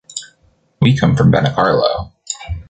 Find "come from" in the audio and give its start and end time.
0.97-1.31